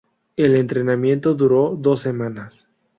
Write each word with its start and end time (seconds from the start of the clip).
El 0.35 0.55
entrenamiento 0.55 1.35
duró 1.35 1.75
doce 1.79 2.09
semanas. 2.09 2.67